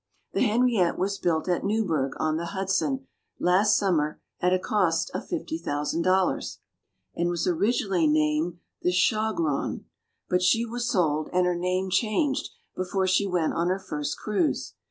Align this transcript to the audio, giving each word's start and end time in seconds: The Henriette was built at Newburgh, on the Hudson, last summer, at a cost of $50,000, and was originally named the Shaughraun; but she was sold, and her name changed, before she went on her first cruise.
The 0.33 0.41
Henriette 0.41 0.97
was 0.97 1.19
built 1.19 1.47
at 1.47 1.63
Newburgh, 1.63 2.13
on 2.17 2.35
the 2.37 2.47
Hudson, 2.57 3.05
last 3.39 3.77
summer, 3.77 4.19
at 4.39 4.51
a 4.51 4.57
cost 4.57 5.11
of 5.13 5.29
$50,000, 5.29 6.57
and 7.13 7.29
was 7.29 7.45
originally 7.45 8.07
named 8.07 8.57
the 8.81 8.91
Shaughraun; 8.91 9.85
but 10.27 10.41
she 10.41 10.65
was 10.65 10.89
sold, 10.89 11.29
and 11.31 11.45
her 11.45 11.53
name 11.55 11.91
changed, 11.91 12.49
before 12.75 13.05
she 13.05 13.27
went 13.27 13.53
on 13.53 13.67
her 13.67 13.77
first 13.77 14.17
cruise. 14.17 14.73